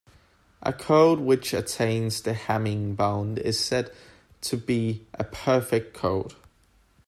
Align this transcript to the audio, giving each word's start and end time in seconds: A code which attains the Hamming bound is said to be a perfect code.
A 0.63 0.73
code 0.73 1.19
which 1.19 1.53
attains 1.53 2.23
the 2.23 2.33
Hamming 2.33 2.95
bound 2.95 3.37
is 3.37 3.59
said 3.59 3.91
to 4.41 4.57
be 4.57 5.05
a 5.13 5.23
perfect 5.23 5.93
code. 5.93 6.33